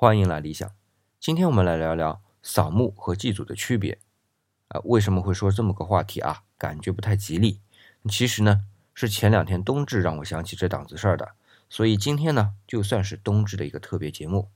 [0.00, 0.70] 欢迎来理想。
[1.18, 3.98] 今天我们来聊聊扫墓和祭祖的区别。
[4.68, 6.44] 啊，为什么会说这么个话题啊？
[6.56, 7.60] 感觉不太吉利。
[8.08, 8.60] 其实呢，
[8.94, 11.32] 是前两天冬至让我想起这档子事儿的。
[11.68, 14.48] 所以今天呢，就算是冬至的一个特别节目。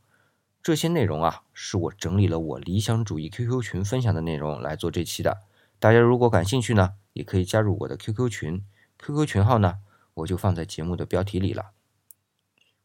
[0.62, 5.40] 这些内容啊，是我整理了我理想主义 QQ 群分享的内容来做这期的。
[5.80, 8.64] 大家如果感兴趣呢，也可以加入我的 QQ 群。
[8.96, 9.80] QQ 群号呢，
[10.14, 11.72] 我就放在节目的标题里了。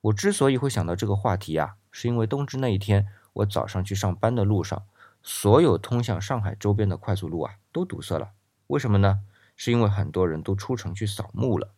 [0.07, 4.85] 我之所以会想到这个话题啊，是因为冬至那一天，我早上去上班的路上，
[5.23, 8.31] 所有通向上海周边的快速路啊都堵塞了。
[8.67, 9.21] 为什么呢？
[9.55, 11.73] 是因为很多人都出城去扫墓了。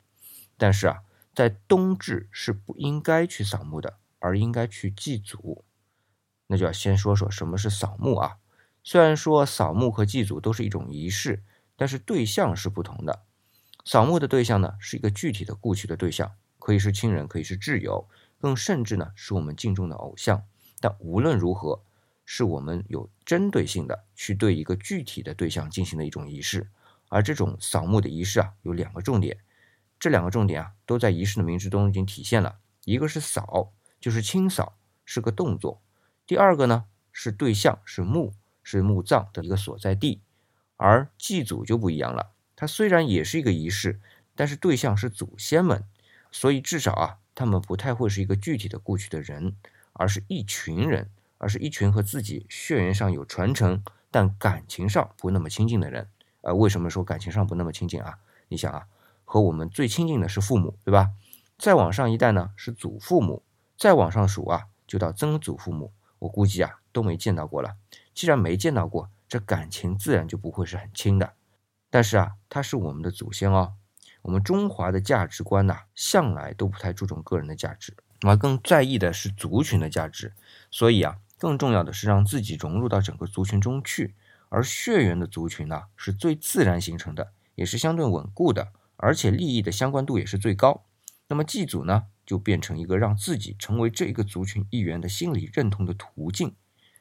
[0.58, 1.02] 但是啊。
[1.32, 5.64] 在冬至是不应该去扫墓的，而应该去祭祖。
[6.48, 8.40] 那就要先说说什么是扫墓啊。
[8.84, 11.44] 虽然说扫墓和祭祖都是一种仪式，
[11.78, 13.22] 但是对象是不同的。
[13.86, 16.34] 扫墓的对象呢，是一个具体的故去的对象，
[16.70, 20.44] 可以是亲人，可以是挚友，更甚至呢是我们敬重的偶像。
[20.80, 21.82] 但无论如何，
[22.26, 26.70] 是我们有针对性的去对一个具体的对象进行的一种仪式。
[27.08, 29.40] 而这种扫墓的仪式啊，有两个重点。
[30.00, 32.60] 这两个重点啊，都在仪式的名字中已经体现了。
[32.86, 35.82] 一个是扫，就是清扫，是个动作；
[36.28, 40.22] 第二个呢是对象，是墓，是墓葬的一个所在地。
[40.78, 44.00] 而祭祖就不一样了，它虽然也是一个仪式，
[44.36, 45.84] 但是对象是祖先们，
[46.32, 49.56] 所以至少啊，他们不太会是一个具体的过去的人，
[49.94, 56.08] 而是一群人，而是一群和自己血缘上有传承，但感情上不那么亲近的人。
[56.42, 58.20] 呃，为什么说感情上不那么亲近啊？
[58.48, 58.88] 你想啊。
[59.32, 61.12] 和我们最亲近的是父母，对吧？
[61.56, 63.44] 再往上一代呢是祖父母，
[63.78, 65.94] 再往上数啊就到曾祖父母。
[66.18, 67.76] 我估计啊都没见到过了。
[68.16, 71.34] 既然没见到过，这感情自然就不会是很亲的。
[71.92, 73.74] 但是啊，他是我们的祖先哦。
[74.22, 80.34] 我们中华的价值观呐，向来都不太注重个人的价值，而更在意的是族群的价值。
[80.70, 84.16] 所以啊，更重要的是让自己融入到整个族群中去。
[84.50, 88.70] 而血缘的族群呢，是最自然形成的，也是相对稳固的。
[88.98, 90.84] 而且利益的相关度也是最高，
[91.28, 96.54] 那么祭祖呢，就变成一个让自己成为这个族群一员的心理认同的途径。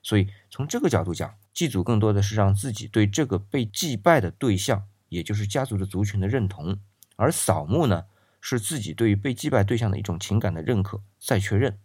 [0.03, 6.75] 所以从这个角度讲，祭祖更多的是让自己对这个被祭拜的对象，也就是家族的族群的认同；
[7.19, 8.05] 而扫墓呢，
[8.41, 11.77] 是自己对于被祭拜对象的一种情感的认可再确认。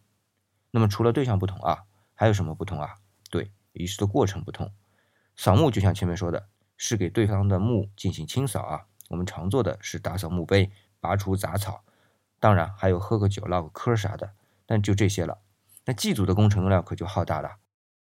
[0.69, 2.95] 那么除了对象不同啊，还有什么不同啊？
[3.31, 4.71] 对，仪式的过程不同。
[5.35, 8.85] 扫墓就像前面说的，是给对方的墓进行清扫啊。
[9.09, 11.83] 我们常做的是打扫墓碑、拔除杂草，
[12.39, 14.33] 当然还有喝个酒、唠个嗑啥的，
[14.67, 15.39] 但就这些了。
[15.85, 17.57] 那祭祖的工程量可就浩大了。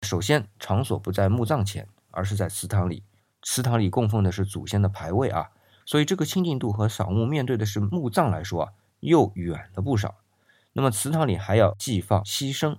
[0.02, 3.04] 首先，场所不在墓葬前，而是在祠堂里。
[3.42, 5.52] 祠堂里供奉的是祖先的牌位啊，
[5.86, 10.16] 所以这个亲近度和扫墓面对的是墓葬来说啊，又远了不少。
[10.74, 12.78] 那么祠堂里还要祭放牺牲，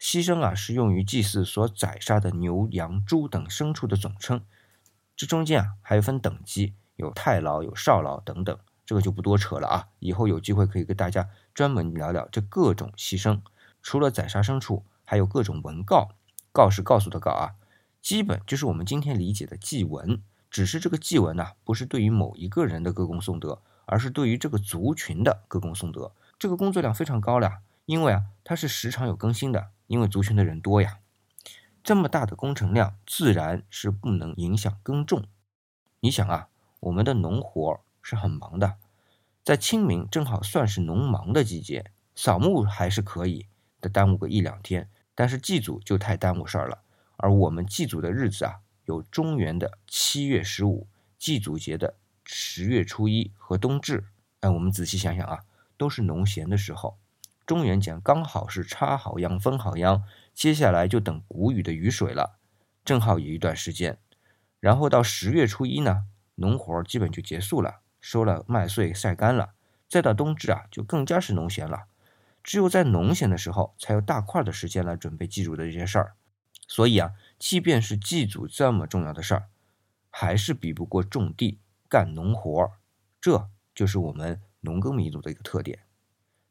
[0.00, 4.40] 牺牲啊是用于祭祀所宰杀的牛、羊、猪等牲畜的总称。
[5.16, 6.74] 这中间啊还有分等级。
[6.96, 8.56] 有太牢、有少牢等等，
[8.86, 9.88] 这个就不多扯了啊。
[9.98, 13.40] 以后有机会可以跟大家专门聊聊这各种牺牲。
[13.82, 16.10] 除了宰杀牲畜，还有各种文告，
[16.52, 17.56] 告是告诉的告啊，
[18.00, 20.22] 基本就是我们今天理解的祭文。
[20.54, 26.12] 只是这个祭文呢，不是对于某一个人的歌功颂德，而是对于这个族群的歌功颂德。
[26.38, 31.00] 这个工作量非常高了，因为啊，它是时常有更新的，因为族群的人多呀。
[31.82, 35.24] 这么大的工程量，自然是不能影响耕种。
[35.98, 36.46] 你想啊。
[36.78, 38.76] 我们的农活是很忙的，
[39.42, 43.46] 在清明正好算是农忙的季节，扫墓还是可以
[43.80, 44.88] 的，耽误个一两天。
[45.14, 46.82] 但是祭祖就太耽误事儿了。
[47.16, 50.86] 而我们祭祖的日子啊，有中原的七月十五，
[51.18, 54.04] 祭祖节的十月初一和冬至。
[54.40, 55.40] 哎，我们仔细想想啊，
[55.76, 56.98] 都是农闲的时候。
[57.46, 60.02] 中元节刚好是插好秧、分好秧，
[60.32, 62.38] 接下来就等谷雨的雨水了，
[62.84, 63.98] 正好有一段时间。
[64.60, 66.06] 然后到十月初一呢？
[66.36, 69.52] 农活基本就结束了，收了麦穗晒干了，
[69.88, 71.84] 再到冬至啊，就更加是农闲了。
[72.42, 76.14] 只有在农闲的时候，才有大块的时间来准备祭祖的这些事儿。
[76.66, 77.12] 所以啊，
[77.44, 79.48] 即便是祭祖这么重要的事儿，
[80.08, 81.60] 还是比不过种地
[81.90, 82.78] 干农活儿。
[83.20, 85.80] 这就是我们农耕民族的一个特点。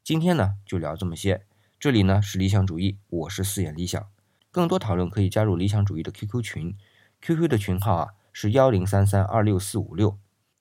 [0.04, 1.44] 今天呢，就聊这么些。
[1.80, 4.08] 这里呢是理想主义，我是四眼理想。
[4.52, 6.78] 更多讨论可以加入理想主义的 QQ 群
[7.20, 8.14] ，QQ 的群号啊。
[8.32, 10.16] 是幺零三三二六四五六，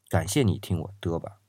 [0.10, 1.43] 感谢你听我嘚吧。